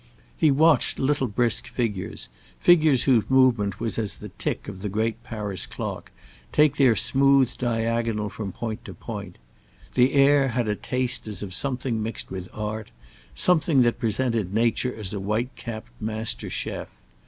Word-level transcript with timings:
He 0.35 0.49
watched 0.49 0.97
little 0.97 1.27
brisk 1.27 1.67
figures, 1.67 2.27
figures 2.59 3.03
whose 3.03 3.29
movement 3.29 3.79
was 3.79 3.99
as 3.99 4.15
the 4.15 4.29
tick 4.29 4.67
of 4.67 4.81
the 4.81 4.89
great 4.89 5.21
Paris 5.23 5.67
clock, 5.67 6.11
take 6.51 6.77
their 6.77 6.95
smooth 6.95 7.55
diagonal 7.59 8.27
from 8.27 8.51
point 8.51 8.83
to 8.85 8.95
point; 8.95 9.37
the 9.93 10.13
air 10.13 10.47
had 10.47 10.67
a 10.67 10.75
taste 10.75 11.27
as 11.27 11.43
of 11.43 11.53
something 11.53 12.01
mixed 12.01 12.31
with 12.31 12.49
art, 12.51 12.89
something 13.35 13.83
that 13.83 13.99
presented 13.99 14.55
nature 14.55 14.95
as 14.95 15.13
a 15.13 15.19
white 15.19 15.55
capped 15.55 15.91
master 16.01 16.49
chef. 16.49 16.87